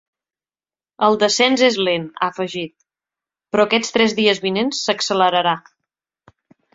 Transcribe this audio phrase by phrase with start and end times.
[1.07, 2.73] El descens és lent, ha afegit,
[3.55, 5.55] “però aquests tres dies vinents s’accelerarà”.